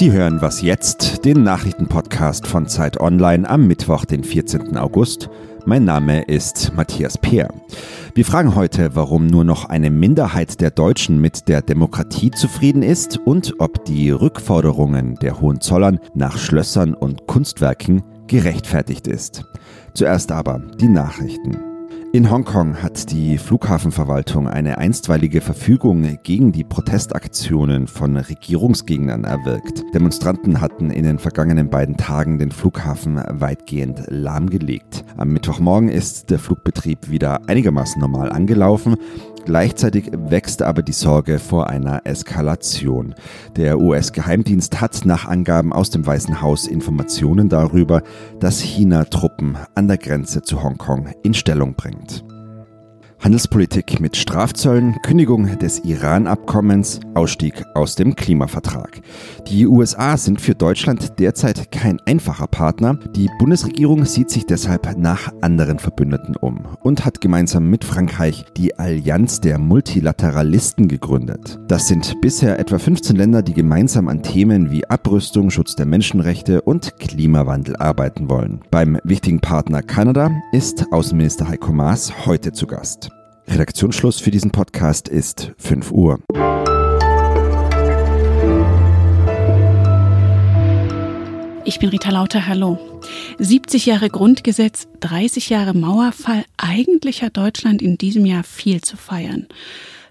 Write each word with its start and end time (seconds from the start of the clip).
Sie 0.00 0.12
hören 0.12 0.40
Was 0.40 0.62
jetzt, 0.62 1.26
den 1.26 1.42
Nachrichtenpodcast 1.42 2.46
von 2.46 2.66
Zeit 2.66 2.98
Online 2.98 3.46
am 3.46 3.66
Mittwoch, 3.66 4.06
den 4.06 4.24
14. 4.24 4.78
August. 4.78 5.28
Mein 5.66 5.84
Name 5.84 6.22
ist 6.22 6.72
Matthias 6.74 7.18
Peer. 7.18 7.52
Wir 8.14 8.24
fragen 8.24 8.54
heute, 8.54 8.94
warum 8.96 9.26
nur 9.26 9.44
noch 9.44 9.66
eine 9.66 9.90
Minderheit 9.90 10.62
der 10.62 10.70
Deutschen 10.70 11.20
mit 11.20 11.48
der 11.48 11.60
Demokratie 11.60 12.30
zufrieden 12.30 12.82
ist 12.82 13.18
und 13.18 13.56
ob 13.58 13.84
die 13.84 14.10
Rückforderungen 14.10 15.16
der 15.16 15.38
Hohenzollern 15.38 16.00
nach 16.14 16.38
Schlössern 16.38 16.94
und 16.94 17.26
Kunstwerken 17.26 18.02
gerechtfertigt 18.26 19.06
ist. 19.06 19.44
Zuerst 19.92 20.32
aber 20.32 20.62
die 20.80 20.88
Nachrichten. 20.88 21.69
In 22.12 22.28
Hongkong 22.28 22.82
hat 22.82 23.12
die 23.12 23.38
Flughafenverwaltung 23.38 24.48
eine 24.48 24.78
einstweilige 24.78 25.40
Verfügung 25.40 26.18
gegen 26.24 26.50
die 26.50 26.64
Protestaktionen 26.64 27.86
von 27.86 28.16
Regierungsgegnern 28.16 29.22
erwirkt. 29.22 29.84
Demonstranten 29.94 30.60
hatten 30.60 30.90
in 30.90 31.04
den 31.04 31.20
vergangenen 31.20 31.70
beiden 31.70 31.96
Tagen 31.96 32.40
den 32.40 32.50
Flughafen 32.50 33.22
weitgehend 33.28 34.02
lahmgelegt. 34.08 35.04
Am 35.18 35.28
Mittwochmorgen 35.28 35.88
ist 35.88 36.30
der 36.30 36.40
Flugbetrieb 36.40 37.10
wieder 37.10 37.48
einigermaßen 37.48 38.00
normal 38.00 38.32
angelaufen. 38.32 38.96
Gleichzeitig 39.44 40.10
wächst 40.12 40.62
aber 40.62 40.82
die 40.82 40.92
Sorge 40.92 41.38
vor 41.38 41.70
einer 41.70 42.02
Eskalation. 42.04 43.14
Der 43.56 43.80
US-Geheimdienst 43.80 44.80
hat 44.80 45.04
nach 45.04 45.26
Angaben 45.26 45.72
aus 45.72 45.90
dem 45.90 46.06
Weißen 46.06 46.42
Haus 46.42 46.66
Informationen 46.66 47.48
darüber, 47.48 48.02
dass 48.38 48.60
China 48.60 49.04
Truppen 49.04 49.56
an 49.74 49.88
der 49.88 49.96
Grenze 49.96 50.42
zu 50.42 50.62
Hongkong 50.62 51.08
in 51.22 51.34
Stellung 51.34 51.74
bringt. 51.74 51.99
unbedingt. 52.00 52.39
Handelspolitik 53.22 54.00
mit 54.00 54.16
Strafzöllen, 54.16 54.96
Kündigung 55.02 55.58
des 55.58 55.84
Iran-Abkommens, 55.84 57.00
Ausstieg 57.14 57.64
aus 57.74 57.94
dem 57.94 58.16
Klimavertrag. 58.16 59.02
Die 59.46 59.66
USA 59.66 60.16
sind 60.16 60.40
für 60.40 60.54
Deutschland 60.54 61.18
derzeit 61.18 61.70
kein 61.70 62.00
einfacher 62.06 62.46
Partner. 62.46 62.98
Die 63.14 63.28
Bundesregierung 63.38 64.06
sieht 64.06 64.30
sich 64.30 64.46
deshalb 64.46 64.96
nach 64.96 65.30
anderen 65.42 65.78
Verbündeten 65.78 66.34
um 66.34 66.64
und 66.82 67.04
hat 67.04 67.20
gemeinsam 67.20 67.68
mit 67.68 67.84
Frankreich 67.84 68.46
die 68.56 68.78
Allianz 68.78 69.40
der 69.40 69.58
Multilateralisten 69.58 70.88
gegründet. 70.88 71.58
Das 71.68 71.88
sind 71.88 72.18
bisher 72.22 72.58
etwa 72.58 72.78
15 72.78 73.16
Länder, 73.16 73.42
die 73.42 73.54
gemeinsam 73.54 74.08
an 74.08 74.22
Themen 74.22 74.70
wie 74.70 74.88
Abrüstung, 74.88 75.50
Schutz 75.50 75.76
der 75.76 75.84
Menschenrechte 75.84 76.62
und 76.62 76.98
Klimawandel 76.98 77.76
arbeiten 77.76 78.30
wollen. 78.30 78.62
Beim 78.70 78.98
wichtigen 79.04 79.40
Partner 79.40 79.82
Kanada 79.82 80.30
ist 80.52 80.86
Außenminister 80.90 81.46
Heiko 81.46 81.72
Maas 81.72 82.24
heute 82.24 82.52
zu 82.52 82.66
Gast. 82.66 83.09
Redaktionsschluss 83.50 84.20
für 84.20 84.30
diesen 84.30 84.52
Podcast 84.52 85.08
ist 85.08 85.52
5 85.58 85.90
Uhr. 85.90 86.20
Ich 91.64 91.78
bin 91.78 91.88
Rita 91.88 92.10
Lauter, 92.10 92.46
hallo. 92.46 92.78
70 93.38 93.86
Jahre 93.86 94.08
Grundgesetz, 94.08 94.86
30 95.00 95.50
Jahre 95.50 95.74
Mauerfall. 95.74 96.44
Eigentlich 96.56 97.22
hat 97.22 97.36
Deutschland 97.36 97.82
in 97.82 97.98
diesem 97.98 98.24
Jahr 98.24 98.44
viel 98.44 98.80
zu 98.80 98.96
feiern. 98.96 99.46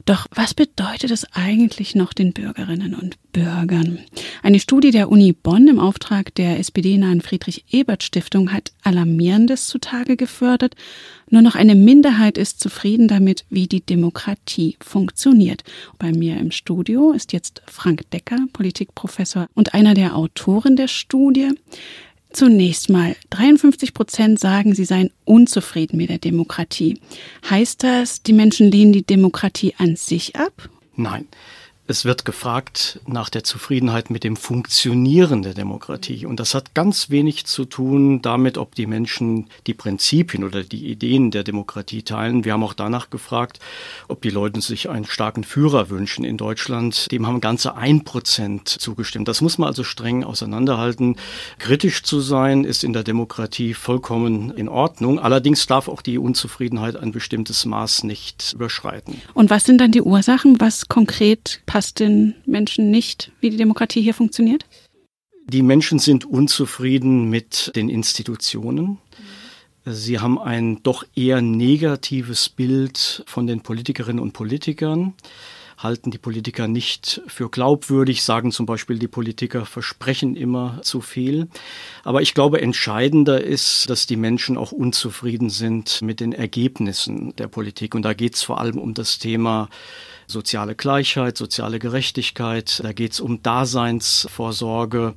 Doch 0.10 0.26
was 0.34 0.56
bedeutet 0.56 1.12
es 1.12 1.24
eigentlich 1.34 1.94
noch 1.94 2.14
den 2.14 2.34
Bürgerinnen 2.34 2.96
und 2.96 3.20
Bürgern? 3.32 4.00
Eine 4.42 4.60
Studie 4.60 4.90
der 4.90 5.12
Uni 5.12 5.34
Bonn 5.34 5.68
im 5.68 5.78
Auftrag 5.78 6.34
der 6.34 6.58
SPD-nahen 6.58 7.22
Friedrich-Ebert-Stiftung 7.22 8.52
hat 8.52 8.72
Alarmierendes 8.82 9.68
zutage 9.68 10.18
gefördert. 10.18 10.74
Nur 11.30 11.44
noch 11.44 11.54
eine 11.54 11.76
Minderheit 11.76 12.40
ist 12.40 12.60
zufrieden 12.60 13.08
damit, 13.08 13.46
wie 13.52 13.68
die 13.68 13.86
Demokratie 13.86 14.78
funktioniert. 14.82 15.64
Bei 16.00 16.12
mir 16.12 16.38
im 16.38 16.50
Studio 16.50 17.12
ist 17.12 17.32
jetzt 17.32 17.62
Frank 17.68 18.10
Decker, 18.10 18.40
Politikprofessor 18.52 19.46
und 19.54 19.76
einer 19.76 19.94
der 19.94 20.16
Autoren 20.16 20.76
der 20.76 20.88
Studie. 20.88 21.52
Zunächst 22.32 22.90
mal, 22.90 23.16
53 23.32 23.94
Prozent 23.94 24.40
sagen, 24.40 24.76
sie 24.76 24.86
seien 24.86 25.12
unzufrieden 25.26 25.98
mit 25.98 26.10
der 26.10 26.20
Demokratie. 26.20 27.00
Heißt 27.50 27.84
das, 27.84 28.22
die 28.22 28.34
Menschen 28.34 28.70
lehnen 28.70 28.94
die 28.94 29.06
Demokratie 29.06 29.73
an 29.78 29.95
sich 29.95 30.36
ab? 30.36 30.70
Nein. 30.95 31.28
Es 31.89 32.05
wird 32.05 32.23
gefragt 32.23 33.00
nach 33.08 33.32
der 33.32 33.44
Zufriedenheit 33.44 34.11
mit 34.11 34.23
dem 34.23 34.36
Funktionieren 34.36 35.42
der 35.42 35.55
Demokratie. 35.55 36.27
Und 36.27 36.39
das 36.39 36.54
hat 36.54 36.76
ganz 36.76 37.10
wenig 37.10 37.48
zu 37.48 37.66
tun 37.66 38.22
damit, 38.22 38.60
ob 38.60 38.76
die 38.76 38.86
Menschen 38.86 39.48
die 39.66 39.73
Prinzipien 39.73 40.44
oder 40.44 40.64
die 40.64 40.86
Ideen 40.86 41.32
der 41.32 41.44
Demokratie 41.44 42.04
teilen. 42.04 42.45
Wir 42.45 42.54
haben 42.54 42.61
auch 42.61 42.76
danach 42.76 43.10
gefragt, 43.10 43.60
ob 44.08 44.22
die 44.22 44.30
Leute 44.30 44.61
sich 44.61 44.88
einen 44.88 45.05
starken 45.05 45.44
Führer 45.44 45.89
wünschen 45.89 46.23
in 46.26 46.38
Deutschland. 46.38 47.11
Dem 47.11 47.26
haben 47.26 47.42
ganze 47.42 47.73
ein 47.73 48.04
Prozent 48.04 48.70
zugestimmt. 48.70 49.27
Das 49.27 49.42
muss 49.42 49.58
man 49.58 49.66
also 49.70 49.83
streng 49.83 50.23
auseinanderhalten. 50.23 51.16
Kritisch 51.58 52.04
zu 52.04 52.20
sein 52.20 52.66
ist 52.66 52.83
in 52.83 52.94
der 52.94 53.04
Demokratie 53.04 53.73
vollkommen 53.73 54.52
in 54.52 54.70
Ordnung. 54.70 55.17
Allerdings 55.17 55.66
darf 55.66 55.88
auch 55.88 56.04
die 56.04 56.20
Unzufriedenheit 56.20 56.98
ein 56.98 57.11
bestimmtes 57.11 57.66
Maß 57.66 58.04
nicht 58.04 58.54
überschreiten. 58.54 59.20
Und 59.33 59.50
was 59.50 59.64
sind 59.64 59.82
dann 59.82 59.92
die 59.92 60.04
Ursachen? 60.04 60.61
Was 60.61 60.88
konkret 60.88 61.64
passiert? 61.66 61.79
Passt 61.80 62.02
den 62.02 62.36
Menschen 62.45 62.92
nicht, 62.92 63.32
wie 63.40 63.52
die 63.52 63.56
Demokratie 63.56 64.02
hier 64.02 64.14
funktioniert? 64.14 64.66
Die 65.48 65.62
Menschen 65.62 65.98
sind 65.98 66.26
unzufrieden 66.26 67.30
mit 67.30 67.72
den 67.73 67.88
Institutionen. 67.88 68.98
Sie 69.86 70.20
haben 70.20 70.38
ein 70.38 70.84
doch 70.84 71.06
eher 71.16 71.42
negatives 71.42 72.50
Bild 72.50 73.23
von 73.28 73.48
den 73.48 73.62
Politikerinnen 73.62 74.22
und 74.22 74.34
Politikern, 74.34 75.14
halten 75.78 76.12
die 76.12 76.18
Politiker 76.18 76.68
nicht 76.68 77.22
für 77.28 77.50
glaubwürdig, 77.50 78.23
sagen 78.23 78.52
zum 78.52 78.66
Beispiel, 78.66 79.00
die 79.00 79.08
Politiker 79.08 79.66
versprechen 79.66 80.36
immer 80.36 80.82
zu 80.82 81.00
viel. 81.00 81.48
Aber 82.04 82.22
ich 82.22 82.34
glaube, 82.34 82.62
entscheidender 82.62 83.42
ist, 83.42 83.89
dass 83.89 84.06
die 84.06 84.18
Menschen 84.18 84.58
auch 84.58 84.73
unzufrieden 84.73 85.50
sind 85.50 86.02
mit 86.02 86.20
den 86.20 86.34
Ergebnissen 86.34 87.34
der 87.38 87.48
Politik. 87.48 87.95
Und 87.95 88.02
da 88.02 88.14
geht 88.14 88.36
es 88.36 88.44
vor 88.44 88.60
allem 88.60 88.78
um 88.78 88.94
das 88.94 89.18
Thema 89.18 89.70
soziale 90.30 90.76
Gleichheit, 90.76 91.38
soziale 91.38 91.80
Gerechtigkeit, 91.80 92.82
da 92.84 92.94
geht 92.94 93.14
es 93.14 93.20
um 93.20 93.42
Daseinsvorsorge. 93.42 95.16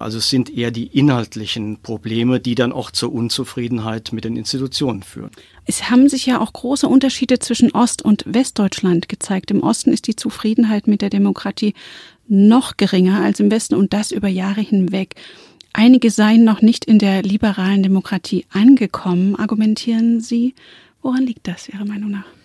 Also 0.00 0.16
es 0.16 0.30
sind 0.30 0.48
eher 0.48 0.70
die 0.70 0.86
inhaltlichen 0.86 1.82
Probleme, 1.82 2.40
die 2.40 2.54
dann 2.54 2.72
auch 2.72 2.90
zur 2.90 3.12
Unzufriedenheit 3.12 4.14
mit 4.14 4.24
den 4.24 4.34
Institutionen 4.34 5.02
führen. 5.02 5.30
Es 5.66 5.90
haben 5.90 6.08
sich 6.08 6.24
ja 6.24 6.40
auch 6.40 6.54
große 6.54 6.88
Unterschiede 6.88 7.38
zwischen 7.38 7.70
Ost- 7.72 8.02
und 8.02 8.24
Westdeutschland 8.26 9.10
gezeigt. 9.10 9.50
Im 9.50 9.62
Osten 9.62 9.92
ist 9.92 10.06
die 10.06 10.16
Zufriedenheit 10.16 10.86
mit 10.86 11.02
der 11.02 11.10
Demokratie 11.10 11.74
noch 12.28 12.78
geringer 12.78 13.20
als 13.20 13.40
im 13.40 13.50
Westen 13.50 13.74
und 13.74 13.92
das 13.92 14.10
über 14.10 14.28
Jahre 14.28 14.62
hinweg. 14.62 15.16
Einige 15.74 16.10
seien 16.10 16.44
noch 16.44 16.62
nicht 16.62 16.86
in 16.86 16.98
der 16.98 17.22
liberalen 17.22 17.82
Demokratie 17.82 18.46
angekommen, 18.50 19.36
argumentieren 19.36 20.20
Sie. 20.20 20.54
Woran 21.02 21.26
liegt 21.26 21.46
das 21.46 21.68
Ihrer 21.68 21.84
Meinung 21.84 22.10
nach? 22.10 22.39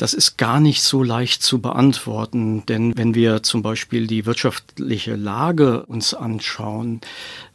Das 0.00 0.14
ist 0.14 0.38
gar 0.38 0.60
nicht 0.60 0.82
so 0.82 1.02
leicht 1.02 1.42
zu 1.42 1.60
beantworten, 1.60 2.64
denn 2.64 2.96
wenn 2.96 3.14
wir 3.14 3.42
zum 3.42 3.60
Beispiel 3.60 4.06
die 4.06 4.24
wirtschaftliche 4.24 5.14
Lage 5.14 5.84
uns 5.84 6.14
anschauen, 6.14 7.02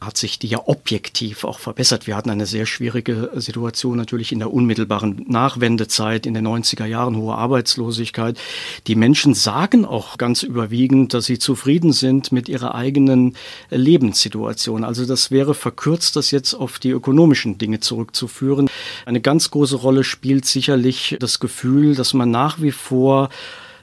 hat 0.00 0.16
sich 0.16 0.38
die 0.38 0.46
ja 0.46 0.60
objektiv 0.66 1.42
auch 1.42 1.58
verbessert. 1.58 2.06
Wir 2.06 2.14
hatten 2.14 2.30
eine 2.30 2.46
sehr 2.46 2.64
schwierige 2.64 3.32
Situation 3.34 3.96
natürlich 3.96 4.30
in 4.30 4.38
der 4.38 4.52
unmittelbaren 4.52 5.24
Nachwendezeit, 5.26 6.24
in 6.24 6.34
den 6.34 6.46
90er 6.46 6.84
Jahren 6.84 7.16
hohe 7.16 7.34
Arbeitslosigkeit. 7.34 8.38
Die 8.86 8.94
Menschen 8.94 9.34
sagen 9.34 9.84
auch 9.84 10.16
ganz 10.16 10.44
überwiegend, 10.44 11.14
dass 11.14 11.24
sie 11.24 11.40
zufrieden 11.40 11.92
sind 11.92 12.30
mit 12.30 12.48
ihrer 12.48 12.76
eigenen 12.76 13.34
Lebenssituation. 13.70 14.84
Also 14.84 15.04
das 15.04 15.32
wäre 15.32 15.54
verkürzt, 15.54 16.14
das 16.14 16.30
jetzt 16.30 16.54
auf 16.54 16.78
die 16.78 16.90
ökonomischen 16.90 17.58
Dinge 17.58 17.80
zurückzuführen. 17.80 18.70
Eine 19.04 19.20
ganz 19.20 19.50
große 19.50 19.74
Rolle 19.74 20.04
spielt 20.04 20.44
sicherlich 20.46 21.16
das 21.18 21.40
Gefühl, 21.40 21.96
dass 21.96 22.14
man 22.14 22.35
nach 22.36 22.60
wie 22.60 22.72
vor 22.72 23.30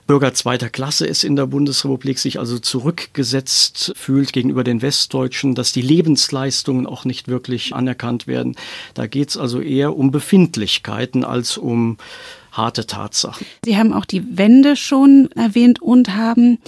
Bürger 0.06 0.36
zweiter 0.36 0.70
Klasse 0.70 1.08
ist 1.08 1.24
in 1.24 1.36
der 1.36 1.48
Bundesrepublik, 1.48 2.20
sich 2.20 2.38
also 2.38 2.60
zurückgesetzt 2.60 3.94
fühlt 3.96 4.32
gegenüber 4.32 4.64
den 4.64 4.84
Westdeutschen, 4.84 5.56
dass 5.56 5.72
die 5.72 5.82
Lebensleistungen 5.82 6.86
auch 6.86 7.04
nicht 7.04 7.28
wirklich 7.28 7.74
anerkannt 7.74 8.28
werden. 8.28 8.56
Da 8.94 9.08
geht 9.08 9.30
es 9.30 9.38
also 9.38 9.60
eher 9.60 9.98
um 9.98 10.12
Befindlichkeiten 10.12 11.24
als 11.24 11.58
um 11.58 11.98
harte 12.54 12.86
Tatsachen. 12.86 13.46
Sie 13.66 13.78
haben 13.78 13.94
auch 13.94 14.06
die 14.06 14.38
Wende 14.38 14.76
schon 14.76 15.30
erwähnt 15.36 15.82
und 15.82 16.16
haben 16.16 16.60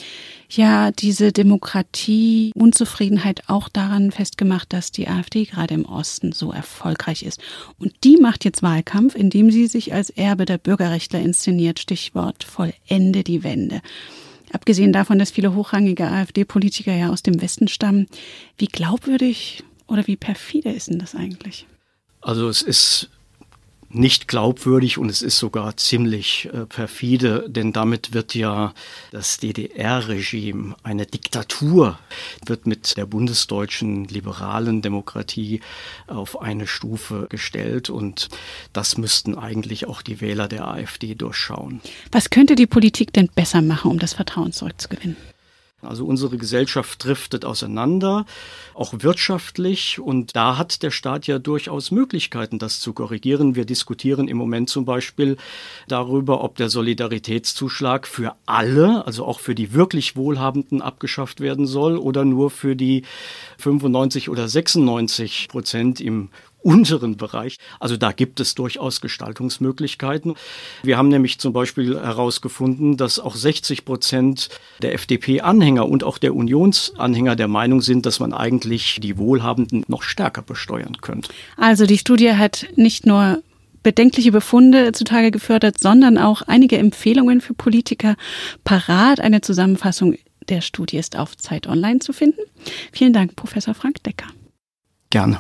ja 0.50 0.92
diese 0.92 1.32
Demokratie, 1.32 2.52
Unzufriedenheit 2.56 3.44
auch 3.48 3.70
daran 3.70 4.12
festgemacht, 4.12 4.74
dass 4.74 4.92
die 4.92 5.08
AfD 5.08 5.46
gerade 5.46 5.74
im 5.74 5.86
Osten 5.86 6.32
so 6.32 6.52
erfolgreich 6.52 7.24
ist. 7.24 7.40
Und 7.80 7.94
die 8.04 8.18
macht 8.18 8.46
jetzt 8.46 8.64
Wahlkampf, 8.64 9.16
indem 9.16 9.52
sie 9.52 9.68
sich 9.68 9.94
als 9.94 10.10
Erbe 10.10 10.46
der 10.46 10.58
Bürgerrechtler 10.58 11.22
inszeniert. 11.22 11.80
Stichwort 11.80 12.44
Vollende 12.44 13.24
die 13.24 13.44
Wende. 13.44 13.82
Abgesehen 14.52 14.94
davon, 14.94 15.20
dass 15.20 15.32
viele 15.32 15.56
hochrangige 15.56 16.08
AfD-Politiker 16.08 16.94
ja 16.94 17.10
aus 17.10 17.24
dem 17.24 17.42
Westen 17.42 17.68
stammen, 17.68 18.08
wie 18.58 18.68
glaubwürdig 18.68 19.64
oder 19.88 20.08
wie 20.08 20.16
perfide 20.16 20.72
ist 20.72 20.90
denn 20.90 21.00
das 21.00 21.16
eigentlich? 21.16 21.68
Also 22.22 22.48
es 22.48 22.62
ist 22.62 23.10
nicht 23.90 24.28
glaubwürdig 24.28 24.98
und 24.98 25.10
es 25.10 25.22
ist 25.22 25.38
sogar 25.38 25.78
ziemlich 25.78 26.50
äh, 26.54 26.66
perfide, 26.66 27.46
denn 27.48 27.74
damit 27.74 28.14
wird 28.14 28.36
ja 28.36 28.74
das 29.12 29.38
DDR-Regime, 29.38 30.76
eine 30.84 31.06
Diktatur, 31.06 32.00
wird 32.46 32.68
mit 32.68 32.98
der 32.98 33.06
bundesdeutschen 33.06 34.06
liberalen 34.06 34.82
Demokratie 34.82 35.62
auf 36.08 36.42
eine 36.42 36.68
Stufe 36.68 37.28
gestellt 37.30 37.90
und 37.90 38.30
das 38.74 38.98
müssten 38.98 39.38
eigentlich 39.38 39.88
auch 39.88 40.02
die 40.02 40.22
Wähler 40.22 40.48
der 40.48 40.68
AfD 40.68 41.16
durchschauen. 41.16 41.82
Was 42.12 42.30
könnte 42.30 42.56
die 42.56 42.68
Politik 42.68 43.14
denn 43.14 43.30
besser 43.34 43.62
machen, 43.62 43.92
um 43.92 44.00
das 44.00 44.14
Vertrauen 44.14 44.52
zurückzugewinnen? 44.52 45.16
Also 45.86 46.06
unsere 46.06 46.38
Gesellschaft 46.38 47.04
driftet 47.04 47.46
auseinander, 47.46 48.26
auch 48.74 48.94
wirtschaftlich. 48.98 50.00
Und 50.00 50.36
da 50.36 50.58
hat 50.58 50.84
der 50.84 50.92
Staat 50.92 51.28
ja 51.28 51.40
durchaus 51.40 51.92
Möglichkeiten, 51.92 52.60
das 52.60 52.80
zu 52.80 52.94
korrigieren. 52.94 53.56
Wir 53.56 53.66
diskutieren 53.66 54.28
im 54.28 54.38
Moment 54.38 54.70
zum 54.70 54.86
Beispiel 54.86 55.38
darüber, 55.88 56.44
ob 56.44 56.56
der 56.58 56.70
Solidaritätszuschlag 56.70 58.08
für 58.08 58.36
alle, 58.46 59.06
also 59.06 59.26
auch 59.26 59.40
für 59.40 59.56
die 59.56 59.74
wirklich 59.74 60.16
Wohlhabenden, 60.16 60.82
abgeschafft 60.82 61.40
werden 61.40 61.68
soll 61.68 61.98
oder 61.98 62.26
nur 62.26 62.50
für 62.50 62.76
die 62.76 63.04
95 63.58 64.30
oder 64.30 64.48
96 64.48 65.48
Prozent 65.50 66.02
im 66.02 66.30
unteren 66.66 67.16
Bereich. 67.16 67.58
Also 67.80 67.96
da 67.96 68.12
gibt 68.12 68.40
es 68.40 68.56
durchaus 68.56 69.00
Gestaltungsmöglichkeiten. 69.00 70.34
Wir 70.84 70.98
haben 70.98 71.10
nämlich 71.10 71.40
zum 71.40 71.54
Beispiel 71.54 72.00
herausgefunden, 72.00 72.98
dass 72.98 73.20
auch 73.20 73.36
60 73.36 73.86
Prozent 73.86 74.50
der 74.82 74.94
FDP-Anhänger 74.96 75.88
und 75.88 76.04
auch 76.04 76.18
der 76.18 76.36
Unionsanhänger 76.36 77.36
der 77.36 77.48
Meinung 77.48 77.82
sind, 77.82 78.06
dass 78.06 78.20
man 78.20 78.34
eigentlich 78.34 79.00
die 79.02 79.18
Wohlhabenden 79.18 79.84
noch 79.88 80.02
stärker 80.02 80.42
besteuern 80.42 80.98
könnte. 81.02 81.30
Also 81.56 81.86
die 81.86 82.00
Studie 82.00 82.34
hat 82.34 82.68
nicht 82.76 83.06
nur 83.06 83.44
bedenkliche 83.84 84.32
Befunde 84.32 84.92
zutage 84.94 85.30
gefördert, 85.30 85.80
sondern 85.80 86.18
auch 86.18 86.42
einige 86.42 86.80
Empfehlungen 86.80 87.42
für 87.42 87.54
Politiker 87.54 88.16
parat. 88.64 89.20
Eine 89.20 89.42
Zusammenfassung 89.42 90.16
der 90.50 90.62
Studie 90.62 90.98
ist 90.98 91.16
auf 91.16 91.38
Zeit 91.38 91.68
Online 91.68 92.00
zu 92.00 92.12
finden. 92.12 92.42
Vielen 92.92 93.14
Dank, 93.14 93.36
Professor 93.36 93.76
Frank 93.76 94.04
Decker. 94.04 94.28
Gerne. 95.12 95.40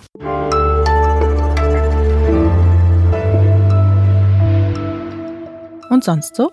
Und 5.95 6.03
sonst 6.03 6.36
so? 6.36 6.51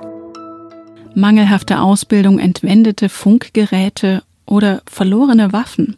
Mangelhafte 1.17 1.81
Ausbildung, 1.81 2.39
entwendete 2.39 3.09
Funkgeräte 3.09 4.23
oder 4.47 4.83
verlorene 4.87 5.53
Waffen. 5.53 5.97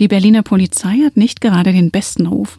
Die 0.00 0.08
Berliner 0.08 0.42
Polizei 0.42 1.02
hat 1.04 1.18
nicht 1.18 1.42
gerade 1.42 1.72
den 1.72 1.90
besten 1.90 2.26
Ruf. 2.26 2.56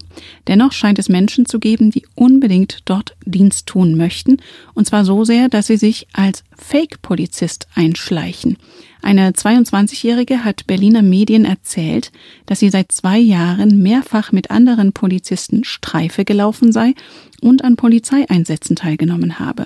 Dennoch 0.48 0.72
scheint 0.72 1.00
es 1.00 1.10
Menschen 1.10 1.48
zu 1.48 1.58
geben, 1.58 1.90
die 1.90 2.06
unbedingt 2.14 2.82
dort 2.86 3.16
Dienst 3.26 3.66
tun 3.66 3.98
möchten, 3.98 4.38
und 4.76 4.86
zwar 4.86 5.04
so 5.04 5.26
sehr, 5.26 5.50
dass 5.50 5.66
sie 5.66 5.78
sich 5.78 6.06
als 6.14 6.44
Fake-Polizist 6.56 7.68
einschleichen. 7.74 8.58
Eine 9.02 9.32
22-Jährige 9.32 10.46
hat 10.46 10.68
Berliner 10.68 11.02
Medien 11.02 11.44
erzählt, 11.44 12.12
dass 12.46 12.60
sie 12.60 12.70
seit 12.70 12.92
zwei 12.92 13.18
Jahren 13.18 13.82
mehrfach 13.82 14.32
mit 14.32 14.52
anderen 14.52 14.94
Polizisten 14.94 15.64
Streife 15.64 16.24
gelaufen 16.24 16.72
sei 16.72 16.94
und 17.42 17.64
an 17.64 17.78
Polizeieinsätzen 17.78 18.76
teilgenommen 18.76 19.40
habe. 19.40 19.66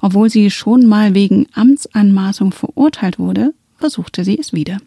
Obwohl 0.00 0.30
sie 0.30 0.50
schon 0.50 0.86
mal 0.86 1.14
wegen 1.14 1.46
Amtsanmaßung 1.54 2.52
verurteilt 2.52 3.18
wurde, 3.18 3.52
versuchte 3.76 4.24
sie 4.24 4.38
es 4.38 4.52
wieder. 4.52 4.78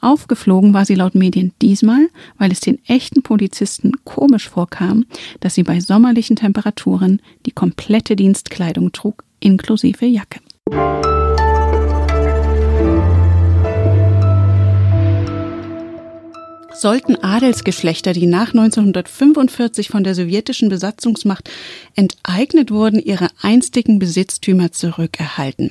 Aufgeflogen 0.00 0.74
war 0.74 0.84
sie 0.84 0.96
laut 0.96 1.14
Medien 1.14 1.52
diesmal, 1.62 2.08
weil 2.36 2.52
es 2.52 2.60
den 2.60 2.78
echten 2.86 3.22
Polizisten 3.22 3.92
komisch 4.04 4.48
vorkam, 4.48 5.06
dass 5.40 5.54
sie 5.54 5.62
bei 5.62 5.80
sommerlichen 5.80 6.36
Temperaturen 6.36 7.22
die 7.46 7.52
komplette 7.52 8.14
Dienstkleidung 8.14 8.92
trug, 8.92 9.24
inklusive 9.40 10.04
Jacke. 10.04 10.40
Sollten 16.74 17.16
Adelsgeschlechter, 17.16 18.12
die 18.12 18.26
nach 18.26 18.48
1945 18.48 19.88
von 19.88 20.04
der 20.04 20.14
sowjetischen 20.14 20.68
Besatzungsmacht 20.68 21.50
enteignet 21.94 22.70
wurden, 22.70 22.98
ihre 22.98 23.28
einstigen 23.40 23.98
Besitztümer 23.98 24.72
zurückerhalten. 24.72 25.70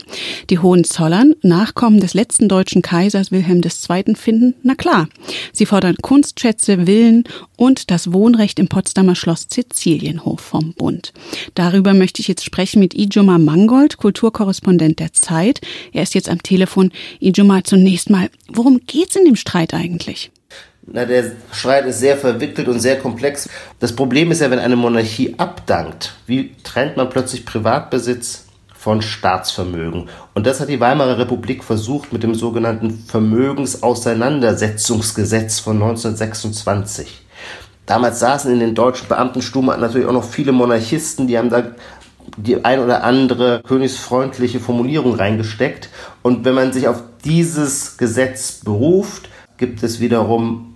Die 0.50 0.60
Hohenzollern, 0.60 1.36
Nachkommen 1.42 2.00
des 2.00 2.14
letzten 2.14 2.48
deutschen 2.48 2.82
Kaisers 2.82 3.32
Wilhelm 3.32 3.62
II., 3.64 4.16
finden, 4.16 4.56
na 4.64 4.76
klar, 4.76 5.08
sie 5.52 5.66
fordern 5.66 5.96
Kunstschätze, 6.02 6.86
Villen 6.86 7.26
und 7.58 7.92
das 7.92 8.12
Wohnrecht 8.14 8.60
im 8.60 8.68
Potsdamer 8.68 9.16
Schloss 9.16 9.48
Sizilienhof 9.50 10.40
vom 10.40 10.74
Bund. 10.74 11.14
Darüber 11.56 11.94
möchte 11.94 12.22
ich 12.22 12.28
jetzt 12.28 12.44
sprechen 12.44 12.80
mit 12.80 12.94
Ijoma 12.94 13.38
Mangold, 13.38 13.98
Kulturkorrespondent 13.98 15.00
der 15.00 15.14
Zeit. 15.14 15.62
Er 15.92 16.04
ist 16.04 16.16
jetzt 16.16 16.30
am 16.30 16.42
Telefon. 16.44 16.92
Ijoma, 17.20 17.64
zunächst 17.64 18.10
mal, 18.10 18.30
worum 18.48 18.82
geht's 18.86 19.16
in 19.16 19.26
dem 19.26 19.36
Streit 19.36 19.74
eigentlich? 19.74 20.32
Na, 20.86 21.06
der 21.06 21.32
Streit 21.54 21.86
ist 21.86 22.00
sehr 22.00 22.18
verwickelt 22.18 22.68
und 22.68 22.82
sehr 22.82 23.00
komplex. 23.00 23.48
Das 23.80 23.96
Problem 23.96 24.32
ist 24.32 24.42
ja, 24.42 24.52
wenn 24.52 24.60
eine 24.60 24.76
Monarchie 24.76 25.36
abdankt, 25.38 26.14
wie 26.28 26.52
trennt 26.64 26.98
man 26.98 27.10
plötzlich 27.10 27.46
Privatbesitz 27.46 28.48
von 28.76 29.02
Staatsvermögen? 29.02 30.10
Und 30.34 30.46
das 30.46 30.60
hat 30.60 30.68
die 30.68 30.82
Weimarer 30.82 31.18
Republik 31.18 31.64
versucht 31.64 32.12
mit 32.12 32.22
dem 32.22 32.36
sogenannten 32.36 33.02
Vermögensauseinandersetzungsgesetz 33.08 35.60
von 35.60 35.82
1926. 35.82 37.22
Damals 37.86 38.20
saßen 38.20 38.52
in 38.52 38.60
den 38.60 38.76
deutschen 38.76 39.08
Beamtenstuben 39.08 39.80
natürlich 39.80 40.08
auch 40.08 40.12
noch 40.12 40.26
viele 40.26 40.52
Monarchisten, 40.52 41.28
die 41.28 41.38
haben 41.38 41.50
da 41.50 41.64
die 42.36 42.66
ein 42.66 42.80
oder 42.80 43.06
andere 43.06 43.62
königsfreundliche 43.66 44.60
Formulierung 44.60 45.16
reingesteckt. 45.16 45.88
Und 46.24 46.44
wenn 46.44 46.56
man 46.56 46.74
sich 46.74 46.90
auf 46.90 47.02
dieses 47.24 47.96
Gesetz 47.98 48.60
beruft, 48.66 49.30
gibt 49.58 49.82
es 49.84 50.02
wiederum 50.02 50.73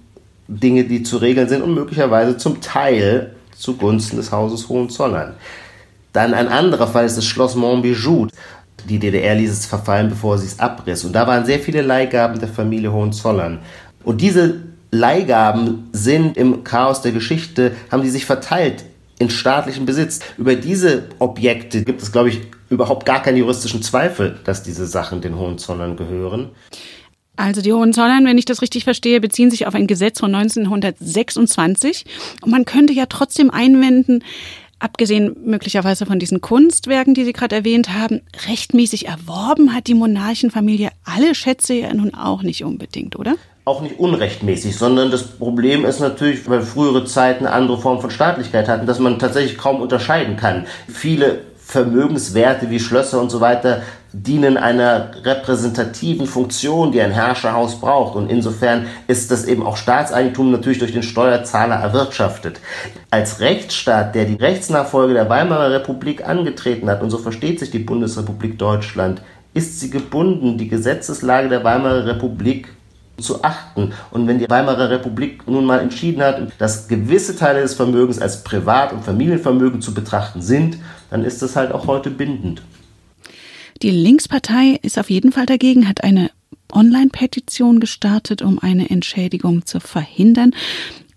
Dinge, 0.48 0.86
die 0.86 1.04
zu 1.04 1.18
regeln 1.18 1.50
sind 1.50 1.62
und 1.62 1.74
möglicherweise 1.74 2.38
zum 2.38 2.62
Teil 2.62 3.36
zugunsten 3.56 4.18
des 4.18 4.32
Hauses 4.32 4.70
Hohenzollern. 4.70 5.34
Dann 6.14 6.34
ein 6.34 6.48
anderer 6.48 6.88
Fall 6.88 7.06
ist 7.06 7.18
das 7.18 7.26
Schloss 7.26 7.56
Montbijou. 7.56 8.28
Die 8.88 9.00
DDR 9.00 9.36
ließ 9.36 9.52
es 9.52 9.66
verfallen, 9.66 10.10
bevor 10.10 10.38
sie 10.38 10.48
es 10.48 10.60
abriss. 10.60 11.04
Und 11.04 11.14
da 11.14 11.28
waren 11.28 11.46
sehr 11.46 11.60
viele 11.60 11.82
Leihgaben 11.82 12.40
der 12.40 12.48
Familie 12.48 12.92
Hohenzollern. 12.92 13.60
Und 14.04 14.22
diese 14.22 14.62
Leihgaben 14.92 15.90
sind 15.92 16.38
im 16.38 16.64
Chaos 16.64 17.02
der 17.02 17.12
Geschichte, 17.12 17.74
haben 17.92 18.04
die 18.04 18.10
sich 18.10 18.26
verteilt 18.26 18.86
in 19.20 19.30
staatlichem 19.30 19.86
Besitz. 19.86 20.20
Über 20.38 20.56
diese 20.56 21.10
Objekte 21.20 21.84
gibt 21.84 22.02
es, 22.02 22.12
glaube 22.12 22.30
ich, 22.30 22.42
überhaupt 22.70 23.06
gar 23.06 23.22
keinen 23.22 23.38
juristischen 23.38 23.82
Zweifel, 23.82 24.40
dass 24.44 24.64
diese 24.64 24.86
Sachen 24.86 25.22
den 25.22 25.38
Hohenzollern 25.38 25.98
gehören. 25.98 26.50
Also 27.38 27.62
die 27.62 27.72
Hohenzollern, 27.72 28.26
wenn 28.26 28.38
ich 28.38 28.46
das 28.46 28.62
richtig 28.62 28.84
verstehe, 28.84 29.22
beziehen 29.22 29.52
sich 29.52 29.68
auf 29.68 29.76
ein 29.76 29.88
Gesetz 29.88 30.20
von 30.20 30.34
1926. 30.34 32.06
Und 32.42 32.52
man 32.52 32.66
könnte 32.66 32.94
ja 32.94 33.06
trotzdem 33.06 33.52
einwenden, 33.52 34.24
abgesehen 34.80 35.36
möglicherweise 35.46 36.06
von 36.06 36.20
diesen 36.20 36.42
Kunstwerken, 36.42 37.14
die 37.14 37.24
Sie 37.24 37.34
gerade 37.34 37.56
erwähnt 37.56 37.94
haben, 37.94 38.22
rechtmäßig 38.48 39.08
erworben 39.08 39.74
hat 39.74 39.88
die 39.88 39.94
Monarchenfamilie 39.94 40.90
alle 41.04 41.36
Schätze 41.36 41.76
ja 41.76 41.94
nun 41.94 42.14
auch 42.14 42.42
nicht 42.42 42.64
unbedingt, 42.64 43.18
oder? 43.18 43.36
Auch 43.66 43.82
nicht 43.82 44.00
unrechtmäßig, 44.00 44.76
sondern 44.76 45.12
das 45.12 45.24
Problem 45.24 45.86
ist 45.86 46.00
natürlich, 46.00 46.48
weil 46.50 46.62
frühere 46.62 47.06
Zeiten 47.06 47.46
eine 47.46 47.54
andere 47.54 47.80
Form 47.80 48.02
von 48.02 48.10
Staatlichkeit 48.10 48.68
hatten, 48.68 48.88
dass 48.88 49.00
man 49.00 49.20
tatsächlich 49.20 49.58
kaum 49.58 49.82
unterscheiden 49.82 50.38
kann. 50.38 50.66
Viele 50.88 51.42
Vermögenswerte 51.68 52.70
wie 52.70 52.80
Schlösser 52.80 53.20
und 53.20 53.30
so 53.30 53.42
weiter 53.42 53.82
dienen 54.14 54.56
einer 54.56 55.12
repräsentativen 55.26 56.26
Funktion, 56.26 56.94
die 56.94 57.02
ein 57.02 57.12
Herrscherhaus 57.12 57.82
braucht. 57.82 58.16
Und 58.16 58.32
insofern 58.32 58.86
ist 59.08 59.32
das 59.32 59.44
eben 59.44 59.66
auch 59.66 59.76
Staatseigentum 59.76 60.50
natürlich 60.50 60.80
durch 60.80 60.94
den 60.94 61.04
Steuerzahler 61.04 61.76
erwirtschaftet. 61.76 62.62
Als 63.12 63.42
Rechtsstaat, 63.42 64.16
der 64.16 64.24
die 64.24 64.36
Rechtsnachfolge 64.36 65.14
der 65.14 65.28
Weimarer 65.28 65.72
Republik 65.72 66.26
angetreten 66.26 66.90
hat, 66.90 67.04
und 67.04 67.10
so 67.10 67.18
versteht 67.18 67.60
sich 67.60 67.70
die 67.70 67.80
Bundesrepublik 67.80 68.58
Deutschland, 68.58 69.22
ist 69.54 69.82
sie 69.82 69.90
gebunden, 69.90 70.58
die 70.58 70.70
Gesetzeslage 70.70 71.50
der 71.50 71.66
Weimarer 71.66 72.06
Republik 72.06 72.70
zu 73.20 73.44
achten. 73.44 73.94
Und 74.12 74.28
wenn 74.28 74.40
die 74.40 74.50
Weimarer 74.50 74.90
Republik 74.90 75.48
nun 75.48 75.66
mal 75.66 75.80
entschieden 75.80 76.22
hat, 76.22 76.52
dass 76.60 76.88
gewisse 76.88 77.36
Teile 77.36 77.62
des 77.62 77.74
Vermögens 77.74 78.20
als 78.20 78.44
Privat- 78.44 78.94
und 78.94 79.04
Familienvermögen 79.04 79.82
zu 79.82 79.94
betrachten 79.94 80.42
sind, 80.42 80.78
dann 81.10 81.24
ist 81.24 81.42
das 81.42 81.56
halt 81.56 81.72
auch 81.72 81.88
heute 81.88 82.10
bindend. 82.10 82.62
Die 83.82 83.92
Linkspartei 83.92 84.80
ist 84.82 84.98
auf 84.98 85.10
jeden 85.10 85.32
Fall 85.32 85.46
dagegen, 85.46 85.88
hat 85.88 86.04
eine 86.04 86.32
Online-Petition 86.72 87.80
gestartet, 87.80 88.42
um 88.42 88.60
eine 88.60 88.90
Entschädigung 88.90 89.66
zu 89.66 89.80
verhindern. 89.80 90.52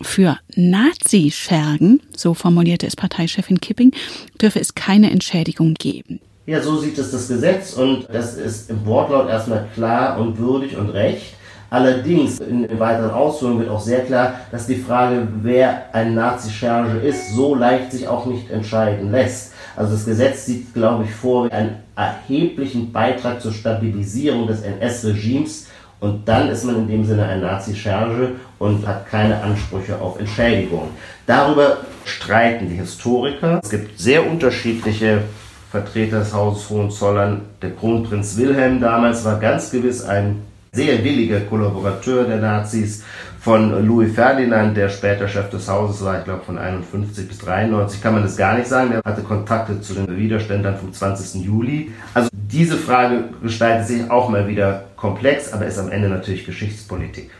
Für 0.02 0.38
Nazi-Schergen, 0.54 2.00
so 2.16 2.34
formulierte 2.34 2.86
es 2.86 2.96
Parteichefin 2.96 3.60
Kipping, 3.60 3.92
dürfe 4.40 4.60
es 4.60 4.74
keine 4.74 5.10
Entschädigung 5.10 5.74
geben. 5.74 6.20
Ja, 6.46 6.62
so 6.62 6.78
sieht 6.78 6.98
es 6.98 7.10
das 7.10 7.28
Gesetz 7.28 7.74
und 7.74 8.06
das 8.10 8.34
ist 8.34 8.70
im 8.70 8.84
Wortlaut 8.86 9.28
erstmal 9.28 9.68
klar 9.74 10.18
und 10.18 10.38
würdig 10.38 10.76
und 10.76 10.90
recht. 10.90 11.34
Allerdings 11.70 12.40
in, 12.40 12.64
in 12.64 12.80
weiteren 12.80 13.12
Ausführungen 13.12 13.60
wird 13.60 13.70
auch 13.70 13.80
sehr 13.80 14.00
klar, 14.00 14.34
dass 14.50 14.66
die 14.66 14.74
Frage, 14.76 15.28
wer 15.42 15.84
ein 15.94 16.14
Nazi-Charge 16.14 16.98
ist, 16.98 17.32
so 17.34 17.54
leicht 17.54 17.92
sich 17.92 18.08
auch 18.08 18.26
nicht 18.26 18.50
entscheiden 18.50 19.12
lässt. 19.12 19.52
Also 19.76 19.92
das 19.92 20.04
Gesetz 20.04 20.46
sieht, 20.46 20.74
glaube 20.74 21.04
ich, 21.04 21.12
vor 21.12 21.50
einen 21.52 21.76
erheblichen 21.96 22.92
Beitrag 22.92 23.40
zur 23.40 23.52
Stabilisierung 23.52 24.48
des 24.48 24.62
NS-Regimes 24.62 25.68
und 26.00 26.26
dann 26.26 26.48
ist 26.48 26.64
man 26.64 26.76
in 26.76 26.88
dem 26.88 27.04
Sinne 27.04 27.26
ein 27.26 27.42
Nazi-Charge 27.42 28.32
und 28.58 28.86
hat 28.86 29.08
keine 29.08 29.40
Ansprüche 29.40 30.00
auf 30.00 30.18
Entschädigung. 30.18 30.88
Darüber 31.26 31.78
streiten 32.04 32.68
die 32.68 32.76
Historiker. 32.76 33.60
Es 33.62 33.70
gibt 33.70 33.98
sehr 34.00 34.28
unterschiedliche 34.28 35.22
Vertreter 35.70 36.20
des 36.20 36.34
Hauses 36.34 36.68
Hohenzollern. 36.68 37.42
Der 37.62 37.70
Kronprinz 37.70 38.36
Wilhelm 38.36 38.80
damals 38.80 39.24
war 39.24 39.38
ganz 39.38 39.70
gewiss 39.70 40.02
ein 40.02 40.42
sehr 40.72 41.02
williger 41.02 41.40
Kollaborateur 41.40 42.24
der 42.24 42.38
Nazis 42.38 43.02
von 43.40 43.86
Louis 43.86 44.14
Ferdinand, 44.14 44.76
der 44.76 44.88
später 44.88 45.26
Chef 45.26 45.48
des 45.50 45.68
Hauses 45.68 46.04
war, 46.04 46.18
ich 46.18 46.24
glaube 46.24 46.44
von 46.44 46.58
51 46.58 47.26
bis 47.26 47.38
93, 47.38 48.00
kann 48.00 48.14
man 48.14 48.22
das 48.22 48.36
gar 48.36 48.56
nicht 48.56 48.68
sagen. 48.68 48.90
Der 48.90 49.00
hatte 49.04 49.22
Kontakte 49.22 49.80
zu 49.80 49.94
den 49.94 50.16
Widerständern 50.16 50.76
vom 50.76 50.92
20. 50.92 51.42
Juli. 51.44 51.90
Also 52.14 52.28
diese 52.32 52.76
Frage 52.76 53.24
gestaltet 53.42 53.88
sich 53.88 54.10
auch 54.10 54.28
mal 54.28 54.46
wieder 54.46 54.84
komplex, 54.96 55.52
aber 55.52 55.66
ist 55.66 55.78
am 55.78 55.90
Ende 55.90 56.08
natürlich 56.08 56.44
Geschichtspolitik. 56.44 57.30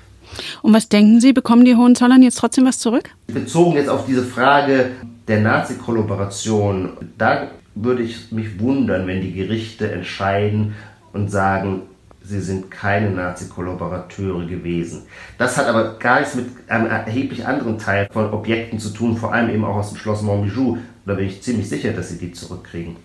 Und 0.62 0.72
was 0.72 0.88
denken 0.88 1.20
Sie, 1.20 1.32
bekommen 1.32 1.64
die 1.64 1.76
Hohenzollern 1.76 2.22
jetzt 2.22 2.38
trotzdem 2.38 2.64
was 2.64 2.78
zurück? 2.78 3.10
Bezogen 3.26 3.76
jetzt 3.76 3.88
auf 3.88 4.06
diese 4.06 4.24
Frage 4.24 4.92
der 5.28 5.40
Nazi-Kollaboration, 5.40 6.90
da 7.18 7.48
würde 7.74 8.02
ich 8.02 8.32
mich 8.32 8.58
wundern, 8.58 9.06
wenn 9.06 9.20
die 9.20 9.32
Gerichte 9.32 9.90
entscheiden 9.90 10.74
und 11.12 11.30
sagen, 11.30 11.82
sie 12.30 12.40
sind 12.40 12.70
keine 12.70 13.10
Nazi-Kollaborateure 13.10 14.46
gewesen. 14.46 15.02
Das 15.36 15.58
hat 15.58 15.66
aber 15.66 15.98
gar 15.98 16.20
nichts 16.20 16.36
mit 16.36 16.46
einem 16.68 16.86
erheblich 16.86 17.46
anderen 17.46 17.78
Teil 17.78 18.08
von 18.12 18.32
Objekten 18.32 18.78
zu 18.78 18.90
tun, 18.90 19.16
vor 19.16 19.32
allem 19.32 19.50
eben 19.50 19.64
auch 19.64 19.76
aus 19.76 19.90
dem 19.90 19.98
Schloss 19.98 20.22
Montbijou. 20.22 20.78
Da 21.06 21.14
bin 21.14 21.26
ich 21.26 21.42
ziemlich 21.42 21.68
sicher, 21.68 21.92
dass 21.92 22.08
sie 22.10 22.18
die 22.18 22.32
zurückkriegen. 22.32 22.96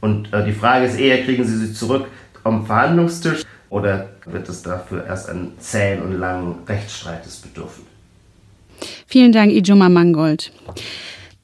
Und 0.00 0.32
äh, 0.32 0.44
die 0.44 0.52
Frage 0.52 0.86
ist 0.86 0.98
eher, 0.98 1.22
kriegen 1.24 1.44
sie 1.44 1.56
sie 1.56 1.72
zurück 1.72 2.08
am 2.42 2.66
Verhandlungstisch 2.66 3.44
oder 3.70 4.10
wird 4.26 4.48
es 4.48 4.62
dafür 4.62 5.06
erst 5.06 5.30
einen 5.30 5.52
zähen 5.58 6.02
und 6.02 6.18
langen 6.18 6.56
Rechtsstreites 6.66 7.36
bedürfen? 7.36 7.84
Vielen 9.06 9.32
Dank, 9.32 9.52
Ijoma 9.52 9.88
Mangold. 9.88 10.52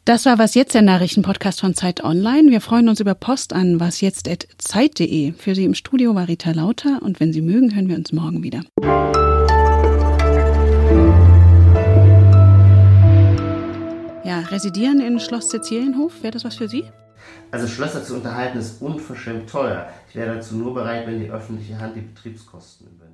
Das 0.07 0.25
war 0.25 0.39
Was 0.39 0.55
Jetzt, 0.55 0.75
der 0.75 0.81
Nachrichtenpodcast 0.81 1.61
von 1.61 1.75
Zeit 1.75 2.03
Online. 2.03 2.51
Wir 2.51 2.63
freuen 2.63 2.89
uns 2.89 3.01
über 3.01 3.15
Post 3.15 3.53
an 3.53 3.81
wasjetzt.zeit.de. 3.81 5.33
Für 5.33 5.55
Sie 5.55 5.67
im 5.67 5.75
Studio 5.75 6.15
war 6.15 6.27
Rita 6.27 6.53
Lauter 6.53 7.03
und 7.03 7.21
wenn 7.21 7.35
Sie 7.35 7.43
mögen, 7.43 7.75
hören 7.75 7.87
wir 7.87 7.97
uns 7.97 8.11
morgen 8.11 8.43
wieder. 8.43 8.63
Ja, 14.25 14.41
residieren 14.51 15.01
in 15.01 15.21
Schloss 15.21 15.51
Sizilienhof, 15.51 16.23
wäre 16.23 16.33
das 16.33 16.45
was 16.45 16.57
für 16.57 16.69
Sie? 16.69 16.85
Also 17.51 17.67
Schlösser 17.67 18.03
zu 18.03 18.15
unterhalten 18.15 18.59
ist 18.59 18.81
unverschämt 18.81 19.51
teuer. 19.51 19.91
Ich 20.09 20.15
wäre 20.17 20.37
dazu 20.37 20.57
nur 20.57 20.73
bereit, 20.73 21.07
wenn 21.07 21.21
die 21.21 21.31
öffentliche 21.31 21.79
Hand 21.79 21.95
die 21.97 22.01
Betriebskosten 22.01 22.87
übernimmt. 22.87 23.10